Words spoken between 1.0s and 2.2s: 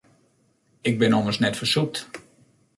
ommers net fersûpt.